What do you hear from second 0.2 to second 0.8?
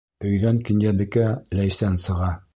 Өйҙән